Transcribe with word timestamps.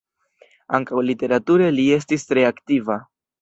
Ankaŭ 0.77 1.03
literature 1.09 1.67
li 1.75 1.85
estis 1.99 2.27
tre 2.31 2.47
aktiva. 2.49 2.99